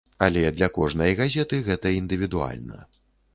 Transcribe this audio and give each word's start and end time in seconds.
Але 0.27 0.41
для 0.59 0.69
кожнай 0.77 1.13
газеты 1.19 1.59
гэта 1.69 1.93
індывідуальна. 1.99 2.81